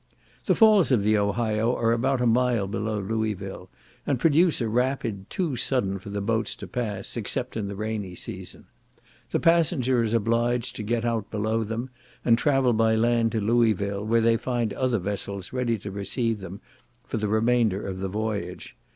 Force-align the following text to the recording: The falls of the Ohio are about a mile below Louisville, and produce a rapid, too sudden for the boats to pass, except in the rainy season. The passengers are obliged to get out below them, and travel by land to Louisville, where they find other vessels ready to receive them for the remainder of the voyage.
The 0.45 0.55
falls 0.55 0.89
of 0.91 1.03
the 1.03 1.15
Ohio 1.15 1.75
are 1.75 1.91
about 1.91 2.21
a 2.21 2.25
mile 2.25 2.65
below 2.65 2.97
Louisville, 2.99 3.69
and 4.03 4.19
produce 4.19 4.59
a 4.59 4.67
rapid, 4.67 5.29
too 5.29 5.55
sudden 5.55 5.99
for 5.99 6.09
the 6.09 6.21
boats 6.21 6.55
to 6.55 6.65
pass, 6.65 7.15
except 7.15 7.55
in 7.55 7.67
the 7.67 7.75
rainy 7.75 8.15
season. 8.15 8.65
The 9.29 9.39
passengers 9.39 10.15
are 10.15 10.17
obliged 10.17 10.75
to 10.77 10.81
get 10.81 11.05
out 11.05 11.29
below 11.29 11.63
them, 11.63 11.91
and 12.25 12.35
travel 12.35 12.73
by 12.73 12.95
land 12.95 13.31
to 13.33 13.41
Louisville, 13.41 14.03
where 14.03 14.21
they 14.21 14.37
find 14.37 14.73
other 14.73 14.97
vessels 14.97 15.53
ready 15.53 15.77
to 15.77 15.91
receive 15.91 16.39
them 16.41 16.61
for 17.05 17.17
the 17.17 17.27
remainder 17.27 17.85
of 17.85 17.99
the 17.99 18.09
voyage. 18.09 18.75